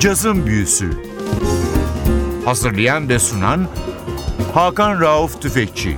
[0.00, 0.90] Cazın Büyüsü
[2.44, 3.68] Hazırlayan ve sunan
[4.54, 5.96] Hakan Rauf Tüfekçi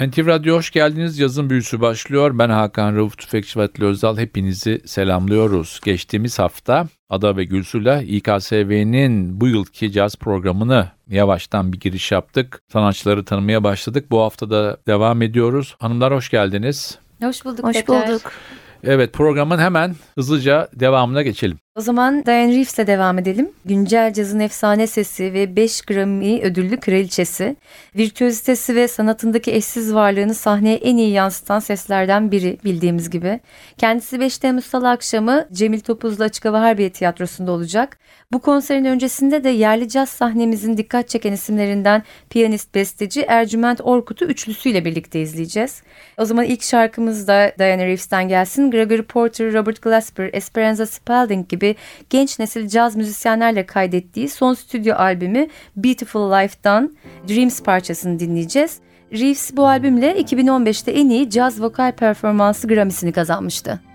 [0.00, 1.18] NTV Radyo hoş geldiniz.
[1.18, 2.38] Yazın büyüsü başlıyor.
[2.38, 4.18] Ben Hakan Rauf Tüfekçi ve Atli Özal.
[4.18, 5.80] Hepinizi selamlıyoruz.
[5.84, 12.62] Geçtiğimiz hafta Ada ve Gülsu'yla İKSV'nin bu yılki caz programını yavaştan bir giriş yaptık.
[12.72, 14.10] Sanatçıları tanımaya başladık.
[14.10, 15.76] Bu hafta da devam ediyoruz.
[15.78, 16.98] Hanımlar hoş geldiniz.
[17.22, 17.64] Hoş bulduk.
[17.64, 18.08] Hoş tekrar.
[18.08, 18.32] bulduk.
[18.84, 21.58] Evet programın hemen hızlıca devamına geçelim.
[21.76, 23.50] O zaman Diane Reeves'e devam edelim.
[23.64, 27.56] Güncel cazın efsane sesi ve 5 Grammy ödüllü kraliçesi.
[27.96, 33.40] Virtüözitesi ve sanatındaki eşsiz varlığını sahneye en iyi yansıtan seslerden biri bildiğimiz gibi.
[33.78, 37.98] Kendisi 5 Temmuz Salı akşamı Cemil Topuzlu Açık Hava Harbiye Tiyatrosu'nda olacak.
[38.32, 44.84] Bu konserin öncesinde de yerli caz sahnemizin dikkat çeken isimlerinden piyanist besteci Ercüment Orkut'u üçlüsüyle
[44.84, 45.82] birlikte izleyeceğiz.
[46.18, 48.70] O zaman ilk şarkımız da Diana Reeves'ten gelsin.
[48.70, 51.61] Gregory Porter, Robert Glasper, Esperanza Spalding gibi
[52.10, 55.46] genç nesil caz müzisyenlerle kaydettiği son stüdyo albümü
[55.76, 56.96] Beautiful Life'dan
[57.28, 58.78] Dreams parçasını dinleyeceğiz.
[59.12, 63.91] Reeves bu albümle 2015'te en iyi caz vokal performansı Grammy'sini kazanmıştı.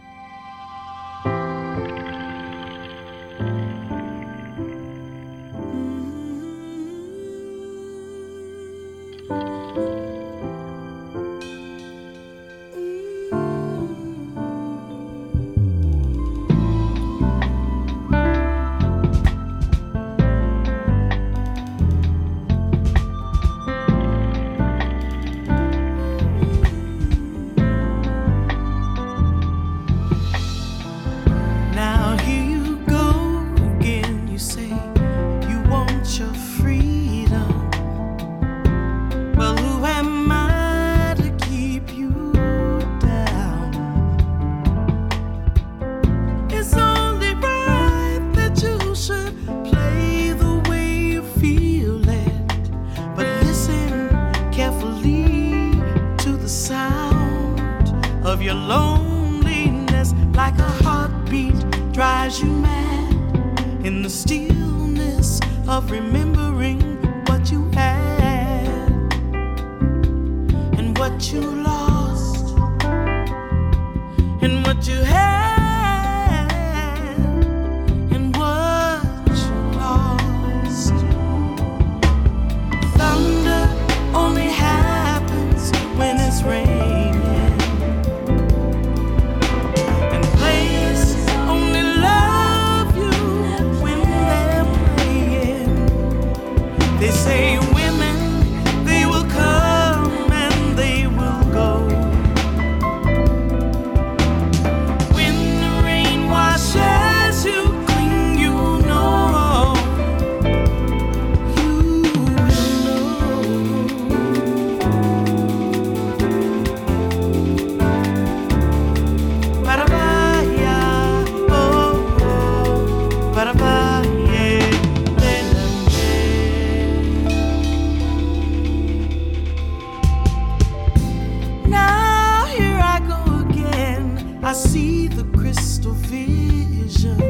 [134.48, 137.22] I see the crystal vision.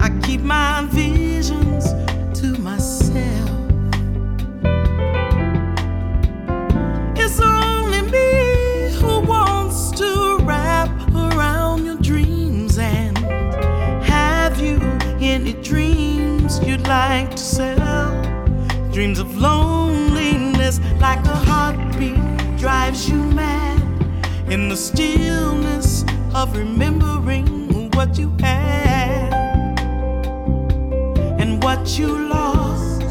[0.00, 1.84] I keep my visions
[2.40, 3.50] to myself.
[7.14, 12.78] It's only me who wants to wrap around your dreams.
[12.78, 13.18] And
[14.02, 14.78] have you
[15.20, 18.12] any dreams you'd like to sell?
[18.92, 22.16] Dreams of loneliness, like a heartbeat,
[22.56, 23.63] drives you mad
[24.74, 26.04] the stillness
[26.34, 27.46] of remembering
[27.92, 29.32] what you had
[31.38, 33.02] and what you lost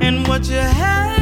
[0.00, 1.17] and what you had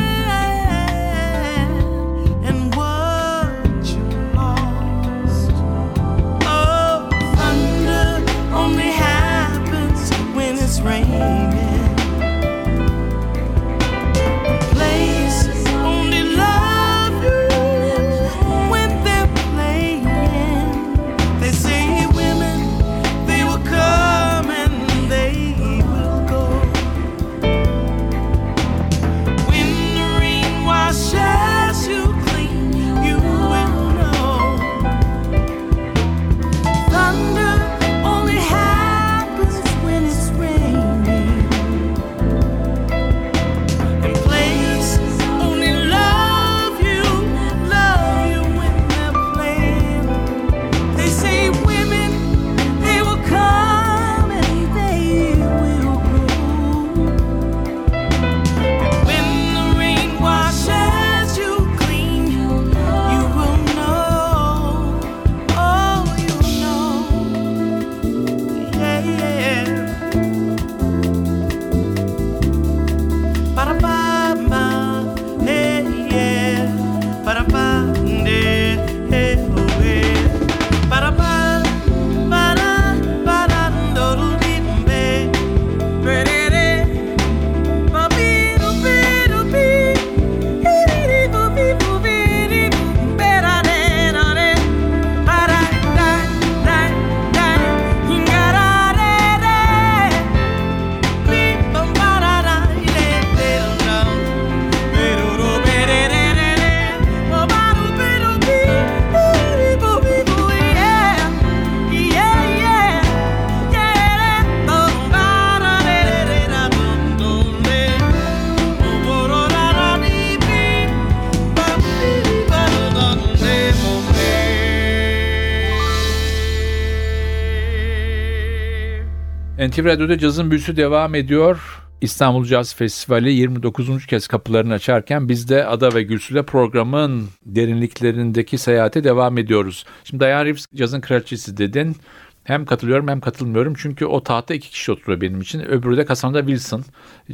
[129.68, 131.82] NTV Radyo'da cazın büyüsü devam ediyor.
[132.00, 134.06] İstanbul Caz Festivali 29.
[134.06, 139.84] kez kapılarını açarken biz de Ada ve Gülsü'yle programın derinliklerindeki seyahate devam ediyoruz.
[140.04, 141.96] Şimdi Diane Reeves cazın kraliçesi dedin.
[142.46, 143.74] Hem katılıyorum hem katılmıyorum.
[143.76, 145.60] Çünkü o tahta iki kişi oturuyor benim için.
[145.60, 146.84] Öbürü de Cassandra Wilson.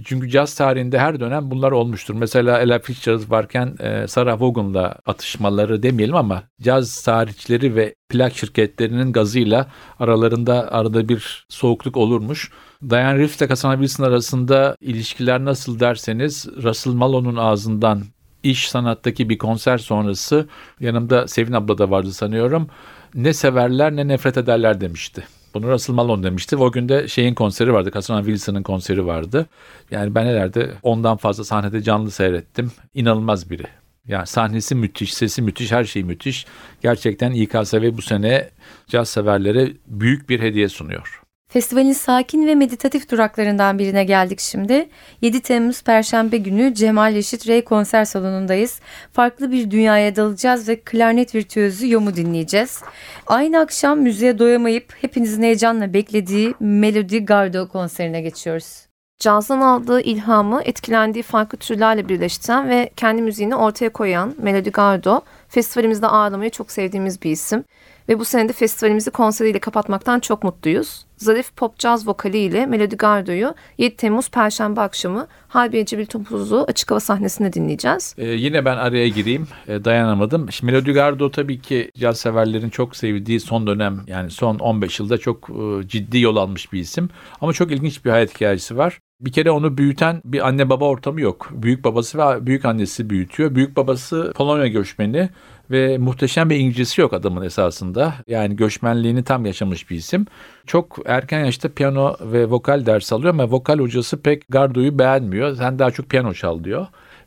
[0.05, 2.15] Çünkü caz tarihinde her dönem bunlar olmuştur.
[2.15, 9.13] Mesela Ella Fitzgerald varken e, Sarah Vaughan'la atışmaları demeyelim ama caz tarihçileri ve plak şirketlerinin
[9.13, 9.67] gazıyla
[9.99, 12.51] aralarında arada bir soğukluk olurmuş.
[12.91, 18.03] Diane Reeves ile Cassandra Wilson arasında ilişkiler nasıl derseniz Russell Malone'un ağzından
[18.43, 20.49] iş sanattaki bir konser sonrası
[20.81, 22.69] yanımda Sevin abla da vardı sanıyorum
[23.15, 25.25] ne severler ne nefret ederler demişti.
[25.55, 26.57] Bunu Russell Malone demişti.
[26.57, 27.91] O gün de şeyin konseri vardı.
[27.95, 29.47] Cassandra Wilson'ın konseri vardı.
[29.91, 32.73] Yani ben nelerde ondan fazla sahnede canlı seyrettim.
[32.95, 33.65] İnanılmaz biri.
[34.07, 36.47] Yani sahnesi müthiş, sesi müthiş, her şey müthiş.
[36.83, 38.51] Gerçekten İKSV bu sene
[38.89, 41.22] caz severlere büyük bir hediye sunuyor.
[41.53, 44.89] Festivalin sakin ve meditatif duraklarından birine geldik şimdi.
[45.21, 48.81] 7 Temmuz Perşembe günü Cemal Reşit Rey konser salonundayız.
[49.13, 52.83] Farklı bir dünyaya dalacağız ve klarnet virtüözü Yom'u dinleyeceğiz.
[53.27, 58.87] Aynı akşam müziğe doyamayıp hepinizin heyecanla beklediği Melody Gardo konserine geçiyoruz.
[59.19, 66.07] Cazdan aldığı ilhamı etkilendiği farklı türlerle birleştiren ve kendi müziğini ortaya koyan Melody Gardo, festivalimizde
[66.07, 67.65] ağırlamayı çok sevdiğimiz bir isim.
[68.09, 71.05] Ve bu sene de festivalimizi konseriyle kapatmaktan çok mutluyuz.
[71.17, 77.01] Zarif pop jazz vokaliyle Melody Gardo'yu 7 Temmuz Perşembe akşamı Harbiye Cibil Topuzlu açık hava
[77.01, 78.15] sahnesinde dinleyeceğiz.
[78.19, 79.47] Ee, yine ben araya gireyim.
[79.69, 80.53] Ee, dayanamadım.
[80.53, 85.19] Şimdi Melody Gardo tabii ki caz severlerin çok sevdiği son dönem yani son 15 yılda
[85.19, 87.09] çok e, ciddi yol almış bir isim.
[87.41, 88.99] Ama çok ilginç bir hayat hikayesi var.
[89.21, 91.49] Bir kere onu büyüten bir anne baba ortamı yok.
[91.53, 93.55] Büyük babası ve büyük annesi büyütüyor.
[93.55, 95.31] Büyük babası Polonya göçmeni
[95.71, 98.15] ve muhteşem bir İngilizcesi yok adamın esasında.
[98.29, 100.27] Yani göçmenliğini tam yaşamış bir isim.
[100.67, 105.57] Çok erken yaşta piyano ve vokal ders alıyor ama vokal hocası pek Gardo'yu beğenmiyor.
[105.57, 106.87] Sen daha çok piyano çal diyor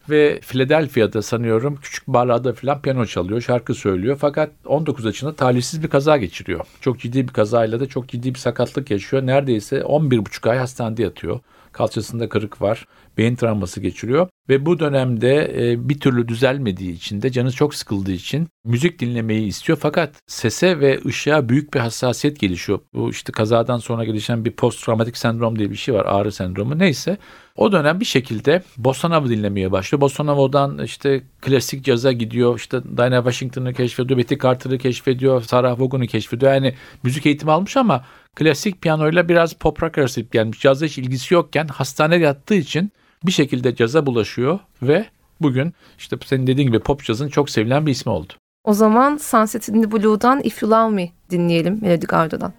[0.10, 4.18] ve Philadelphia'da sanıyorum küçük barlarda falan piyano çalıyor, şarkı söylüyor.
[4.22, 6.65] Fakat 19 yaşında talihsiz bir kaza geçiriyor.
[6.82, 9.25] Çok ciddi bir kazayla da çok ciddi bir sakatlık yaşıyor.
[9.25, 11.39] Neredeyse 11,5 ay hastanede yatıyor.
[11.72, 12.88] Kalçasında kırık var.
[13.18, 14.27] Beyin travması geçiriyor.
[14.50, 19.48] Ve bu dönemde e, bir türlü düzelmediği için de canı çok sıkıldığı için müzik dinlemeyi
[19.48, 19.78] istiyor.
[19.82, 22.80] Fakat sese ve ışığa büyük bir hassasiyet gelişiyor.
[22.94, 26.06] Bu işte kazadan sonra gelişen bir post travmatik sendrom diye bir şey var.
[26.06, 27.18] Ağrı sendromu neyse.
[27.56, 30.02] O dönem bir şekilde Bossa Nova dinlemeye başlıyor.
[30.02, 32.58] Bossa Nova'dan işte klasik caza gidiyor.
[32.58, 34.20] İşte Dinah Washington'ı keşfediyor.
[34.20, 35.42] Betty Carter'ı keşfediyor.
[35.42, 36.54] Sarah Vaughan'ı keşfediyor.
[36.54, 36.74] Yani
[37.04, 40.60] müzik eğitimi almış ama klasik piyanoyla biraz pop rock arası gelmiş.
[40.60, 42.92] Cazla hiç ilgisi yokken hastanede yattığı için
[43.27, 45.05] bir şekilde caza bulaşıyor ve
[45.41, 48.34] bugün işte senin dediğin gibi pop cazın çok sevilen bir ismi oldu.
[48.63, 52.53] O zaman Sunset in the Blue'dan If You Love Me dinleyelim Melody Gardo'dan.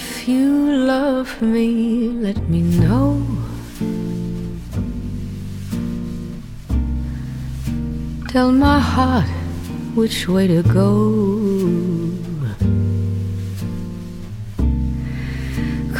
[0.00, 3.20] If you love me, let me know.
[8.28, 9.26] Tell my heart
[9.96, 10.86] which way to go.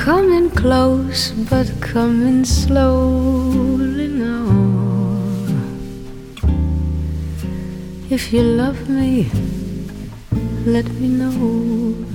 [0.05, 4.47] Coming close, but coming slowly now.
[8.09, 9.29] If you love me,
[10.65, 12.08] let me know.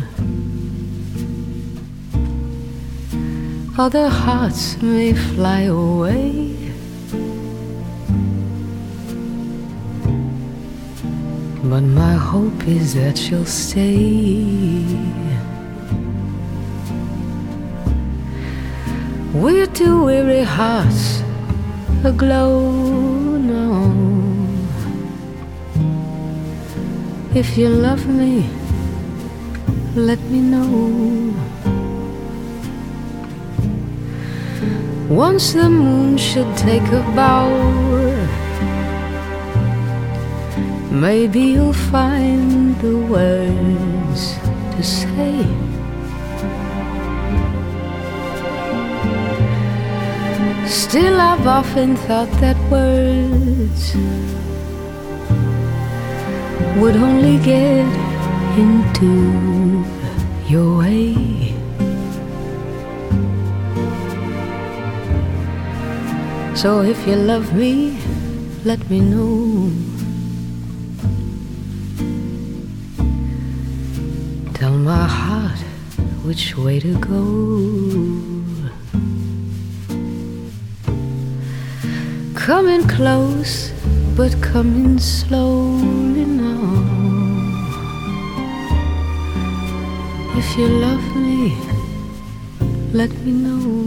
[3.76, 6.56] Other hearts may fly away.
[11.64, 14.86] But my hope is that you'll stay.
[19.34, 21.24] We're two weary hearts
[22.04, 22.70] aglow
[23.40, 23.90] now.
[27.34, 28.48] If you love me,
[29.96, 31.73] let me know.
[35.14, 37.48] Once the moon should take a bow,
[40.90, 44.40] maybe you'll find the words
[44.74, 45.46] to say.
[50.66, 53.94] Still, I've often thought that words
[56.82, 57.86] would only get
[58.58, 59.86] into
[60.50, 61.53] your way.
[66.56, 67.98] So if you love me,
[68.64, 69.70] let me know.
[74.54, 75.60] Tell my heart
[76.24, 77.20] which way to go.
[82.36, 83.72] Coming close,
[84.16, 86.64] but coming slowly now.
[90.38, 91.58] If you love me,
[92.94, 93.83] let me know.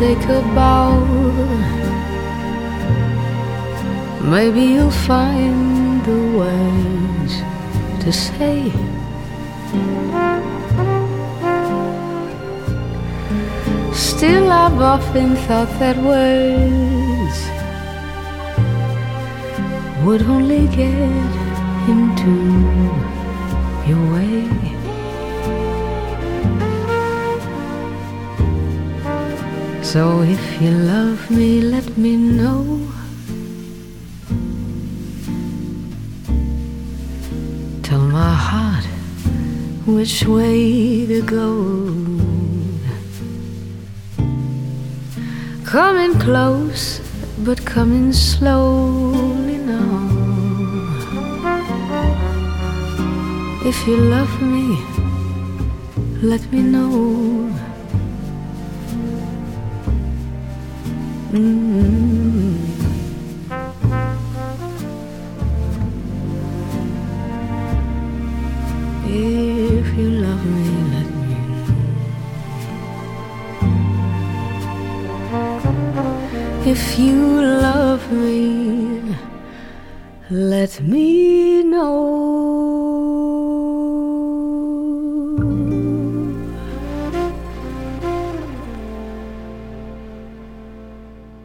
[0.00, 0.96] Take a bow,
[4.34, 7.34] maybe you'll find the words
[8.02, 8.72] to say.
[13.92, 17.38] Still, I've often thought that words
[20.06, 21.30] would only get
[21.92, 22.32] into
[23.86, 24.79] your way.
[29.92, 32.62] So if you love me, let me know.
[37.82, 38.84] Tell my heart
[39.86, 41.50] which way to go.
[45.64, 47.00] Coming close,
[47.38, 50.06] but coming slowly now.
[53.64, 54.78] If you love me,
[56.22, 57.49] let me know.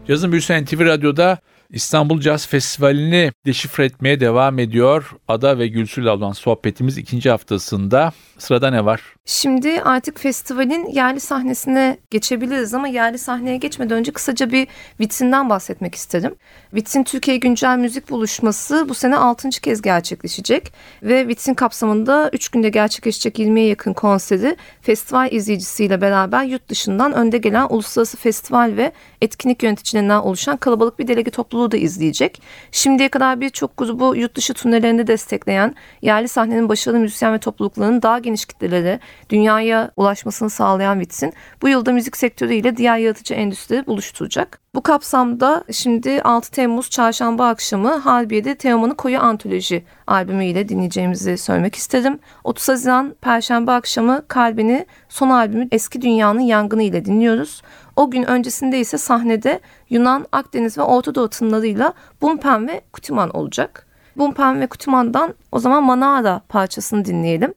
[0.07, 1.37] Yazın Büyüsü NTV Radyo'da
[1.69, 5.11] İstanbul Jazz Festivali'ni deşifre etmeye devam ediyor.
[5.27, 8.11] Ada ve Gülsü'yle olan sohbetimiz ikinci haftasında.
[8.37, 9.01] Sırada ne var?
[9.25, 14.67] Şimdi artık festivalin yerli sahnesine geçebiliriz ama yerli sahneye geçmeden önce kısaca bir
[14.99, 16.35] vitrinden bahsetmek isterim.
[16.73, 19.49] Vitrin Türkiye Güncel Müzik Buluşması bu sene 6.
[19.49, 26.69] kez gerçekleşecek ve vitrin kapsamında 3 günde gerçekleşecek 20'ye yakın konseri festival izleyicisiyle beraber yurt
[26.69, 28.91] dışından önde gelen uluslararası festival ve
[29.25, 32.41] etkinlik yöneticilerinden oluşan kalabalık bir delege topluluğu da izleyecek.
[32.71, 38.19] Şimdiye kadar birçok grubu yurt dışı turnelerinde destekleyen yerli sahnenin başarılı müzisyen ve topluluklarının daha
[38.19, 44.64] geniş kitlelere, dünyaya ulaşmasını sağlayan Vitsin bu yılda müzik sektörüyle diğer yaratıcı endüstrileri buluşturacak.
[44.75, 52.19] Bu kapsamda şimdi 6 Temmuz çarşamba akşamı Harbiye'de Teoman'ı Koyu Antoloji albümüyle dinleyeceğimizi söylemek istedim.
[52.43, 57.61] 30 Haziran Perşembe akşamı Kalbini son albümü Eski Dünyanın Yangını ile dinliyoruz.
[57.95, 63.87] O gün öncesinde ise sahnede Yunan, Akdeniz ve Orta Doğu tınlarıyla Bumpen ve Kutiman olacak.
[64.17, 67.53] Bumpen ve Kutiman'dan o zaman Manara parçasını dinleyelim.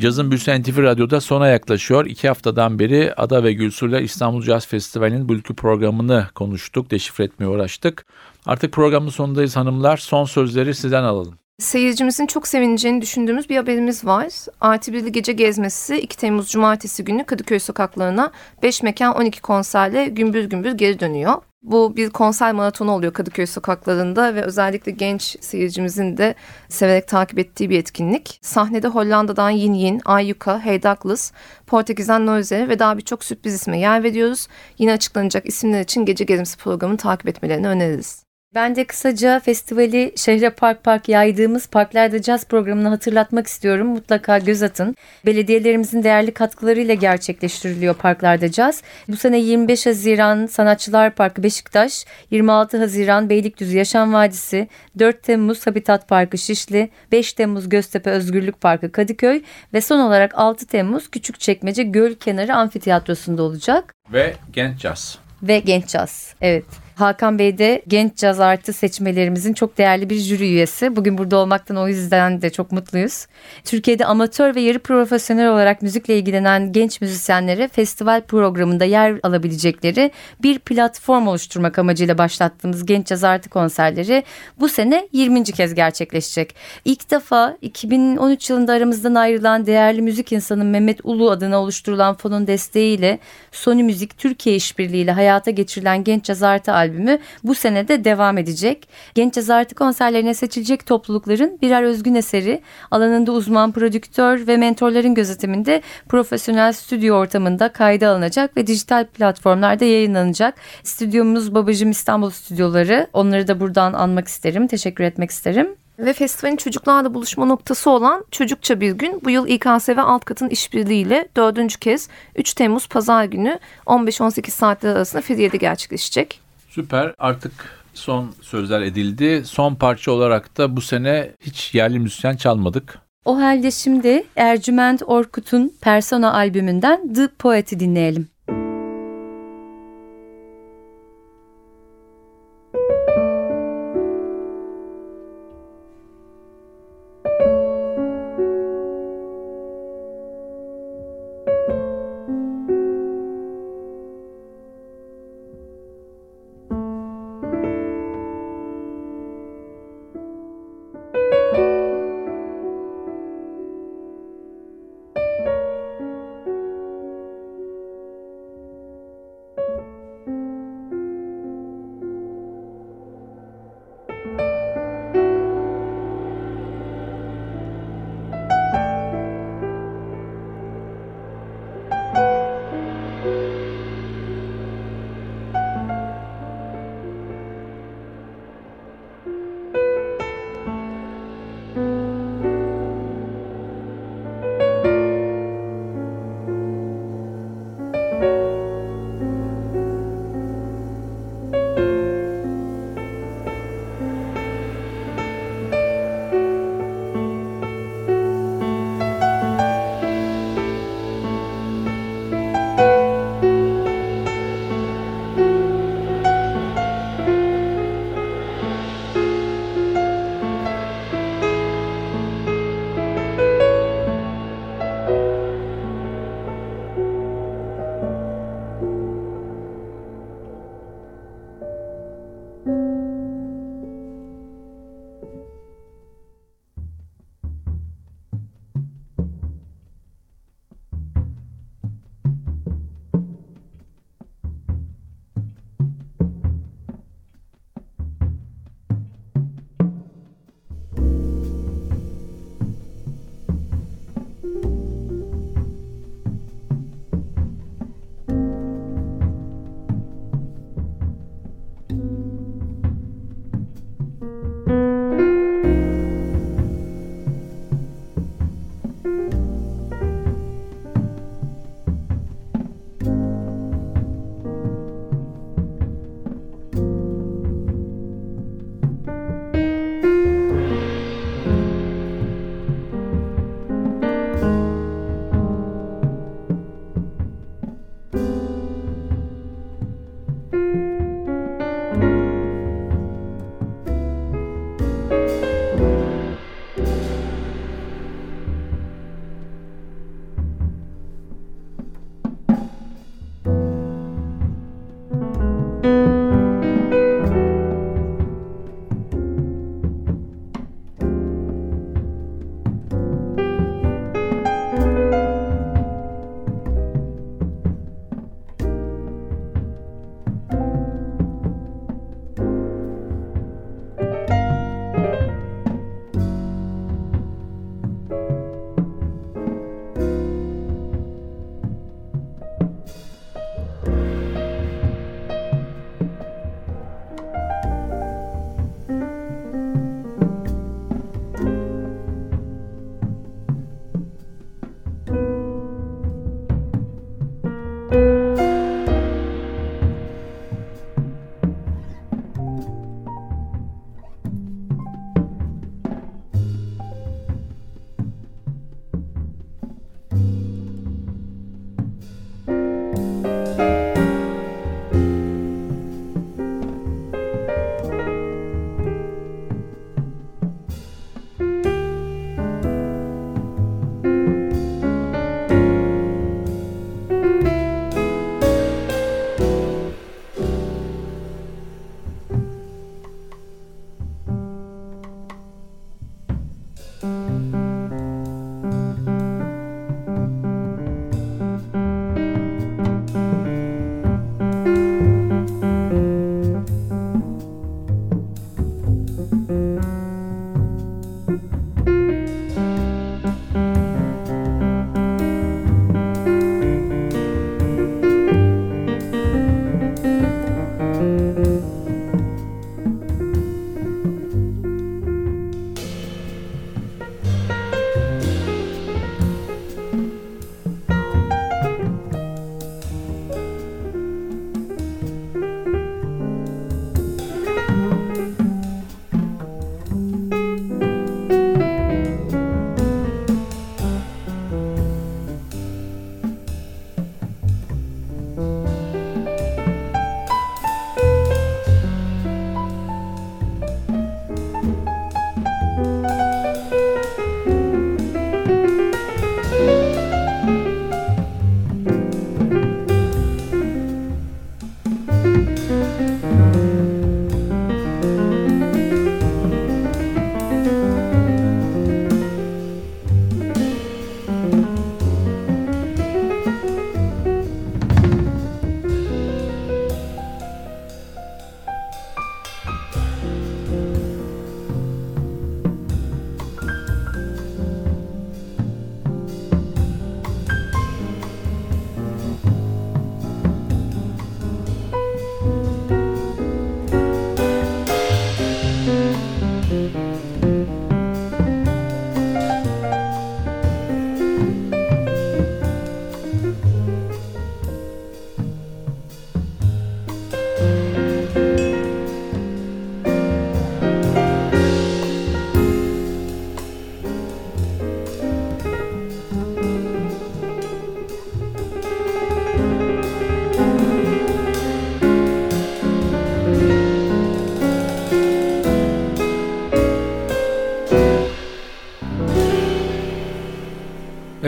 [0.00, 2.06] Cazın Büyüsü NTV Radyo'da sona yaklaşıyor.
[2.06, 7.46] İki haftadan beri Ada ve Gülsu'yla İstanbul Caz Festivali'nin bu ülkü programını konuştuk, deşifre etmeye
[7.46, 8.06] uğraştık.
[8.46, 9.96] Artık programın sonundayız hanımlar.
[9.96, 11.38] Son sözleri sizden alalım.
[11.58, 14.26] Seyircimizin çok sevineceğini düşündüğümüz bir haberimiz var.
[14.60, 20.44] Artı birli gece gezmesi 2 Temmuz Cumartesi günü Kadıköy sokaklarına 5 mekan 12 konserle gümbür
[20.44, 21.34] gümbür geri dönüyor.
[21.62, 26.34] Bu bir konser maratonu oluyor Kadıköy sokaklarında ve özellikle genç seyircimizin de
[26.68, 28.38] severek takip ettiği bir etkinlik.
[28.42, 31.32] Sahnede Hollanda'dan Yin Yin, Ayyuka, Hey Douglas,
[31.66, 34.48] Portekiz'den Noise ve daha birçok sürpriz isme yer veriyoruz.
[34.78, 38.27] Yine açıklanacak isimler için gece gezmesi programını takip etmelerini öneririz.
[38.54, 43.86] Ben de kısaca festivali şehre park park yaydığımız Parklarda Caz programını hatırlatmak istiyorum.
[43.86, 44.96] Mutlaka göz atın.
[45.26, 48.82] Belediyelerimizin değerli katkılarıyla gerçekleştiriliyor Parklarda Caz.
[49.08, 56.08] Bu sene 25 Haziran Sanatçılar Parkı Beşiktaş, 26 Haziran Beylikdüzü Yaşam Vadisi, 4 Temmuz Habitat
[56.08, 59.42] Parkı Şişli, 5 Temmuz Göztepe Özgürlük Parkı Kadıköy
[59.74, 63.94] ve son olarak 6 Temmuz Küçükçekmece Göl Kenarı Amfiteyatrosu'nda olacak.
[64.12, 65.18] Ve Genç Caz.
[65.42, 66.34] Ve Genç Caz.
[66.40, 66.87] Evet.
[66.98, 70.96] Hakan Bey de genç caz artı seçmelerimizin çok değerli bir jüri üyesi.
[70.96, 73.26] Bugün burada olmaktan o yüzden de çok mutluyuz.
[73.64, 80.10] Türkiye'de amatör ve yarı profesyonel olarak müzikle ilgilenen genç müzisyenlere festival programında yer alabilecekleri
[80.42, 84.24] bir platform oluşturmak amacıyla başlattığımız Genç Caz Artı konserleri
[84.60, 85.44] bu sene 20.
[85.44, 86.54] kez gerçekleşecek.
[86.84, 93.18] İlk defa 2013 yılında aramızdan ayrılan değerli müzik insanı Mehmet Ulu adına oluşturulan fonun desteğiyle
[93.52, 98.88] Sony Müzik Türkiye işbirliğiyle hayata geçirilen Genç Caz Artı albümü bu sene de devam edecek.
[99.14, 105.82] Genç Caz Artı konserlerine seçilecek toplulukların birer özgün eseri alanında uzman prodüktör ve mentorların gözetiminde
[106.08, 110.54] profesyonel stüdyo ortamında kayda alınacak ve dijital platformlarda yayınlanacak.
[110.82, 113.06] Stüdyomuz Babacım İstanbul Stüdyoları.
[113.12, 114.66] Onları da buradan anmak isterim.
[114.66, 115.68] Teşekkür etmek isterim.
[115.98, 120.48] Ve festivalin çocuklarla buluşma noktası olan Çocukça Bir Gün bu yıl İKS ve alt katın
[120.48, 126.47] işbirliğiyle dördüncü kez 3 Temmuz Pazar günü 15-18 saatler arasında Fidye'de gerçekleşecek.
[126.68, 127.14] Süper.
[127.18, 127.52] Artık
[127.94, 129.42] son sözler edildi.
[129.44, 132.98] Son parça olarak da bu sene hiç yerli müzisyen çalmadık.
[133.24, 138.28] O halde şimdi Ercüment Orkut'un Persona albümünden The Poet'i dinleyelim.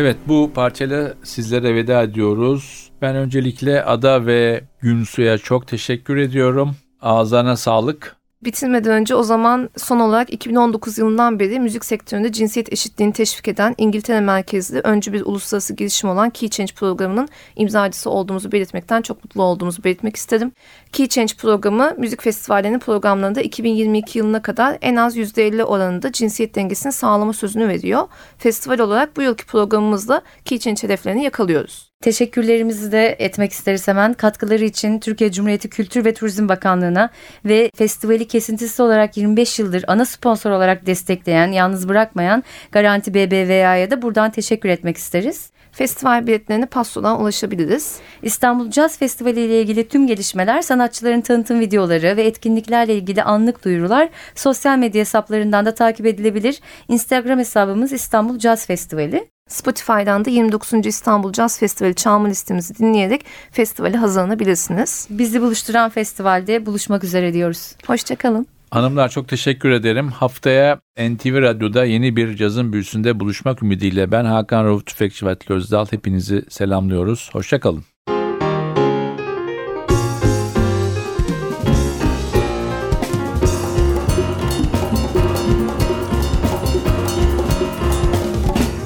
[0.00, 2.90] Evet bu parçayla sizlere veda ediyoruz.
[3.02, 6.76] Ben öncelikle Ada ve Günsu'ya çok teşekkür ediyorum.
[7.00, 8.16] Ağızlarına sağlık.
[8.44, 13.74] Bitirmeden önce o zaman son olarak 2019 yılından beri müzik sektöründe cinsiyet eşitliğini teşvik eden
[13.78, 19.42] İngiltere merkezli öncü bir uluslararası girişim olan Key Change programının imzacısı olduğumuzu belirtmekten çok mutlu
[19.42, 20.52] olduğumuzu belirtmek isterim.
[20.92, 26.92] Key Change programı müzik festivallerinin programlarında 2022 yılına kadar en az %50 oranında cinsiyet dengesini
[26.92, 28.08] sağlama sözünü veriyor.
[28.38, 31.89] Festival olarak bu yılki programımızla Key Change hedeflerini yakalıyoruz.
[32.04, 34.12] Teşekkürlerimizi de etmek isteriz hemen.
[34.12, 37.10] Katkıları için Türkiye Cumhuriyeti Kültür ve Turizm Bakanlığı'na
[37.44, 44.02] ve festivali kesintisiz olarak 25 yıldır ana sponsor olarak destekleyen, yalnız bırakmayan Garanti BBVA'ya da
[44.02, 45.50] buradan teşekkür etmek isteriz.
[45.72, 47.98] Festival biletlerine Passo'dan ulaşabiliriz.
[48.22, 54.08] İstanbul Jazz Festivali ile ilgili tüm gelişmeler, sanatçıların tanıtım videoları ve etkinliklerle ilgili anlık duyurular
[54.34, 56.60] sosyal medya hesaplarından da takip edilebilir.
[56.88, 59.30] Instagram hesabımız İstanbul Jazz Festivali.
[59.50, 60.86] Spotify'dan da 29.
[60.86, 65.08] İstanbul Jazz Festivali çalma listemizi dinleyerek festivale hazırlanabilirsiniz.
[65.10, 67.72] Bizi buluşturan festivalde buluşmak üzere diyoruz.
[67.86, 68.46] Hoşçakalın.
[68.70, 70.08] Hanımlar çok teşekkür ederim.
[70.08, 75.86] Haftaya NTV Radyo'da yeni bir cazın büyüsünde buluşmak ümidiyle ben Hakan Rauf Tüfekçi ve Özdal
[75.90, 77.30] hepinizi selamlıyoruz.
[77.32, 77.84] Hoşçakalın.